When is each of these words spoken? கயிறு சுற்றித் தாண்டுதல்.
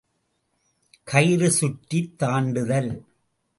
கயிறு 1.03 1.51
சுற்றித் 1.51 2.23
தாண்டுதல். 2.23 2.91